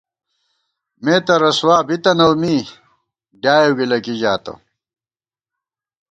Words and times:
مےتہ 1.03 1.35
رسوا 1.41 1.77
بی 1.87 1.95
تنَؤ 2.03 2.33
می، 2.41 2.55
ڈیائېؤ 3.41 3.71
گِلہ 3.77 3.99
کی 4.05 4.13
ژاتہ 4.21 4.53